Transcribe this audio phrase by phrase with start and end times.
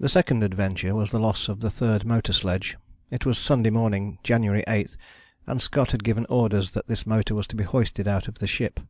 [0.00, 2.78] The second adventure was the loss of the third motor sledge.
[3.10, 4.96] It was Sunday morning, January 8,
[5.46, 8.46] and Scott had given orders that this motor was to be hoisted out of the
[8.46, 8.80] ship.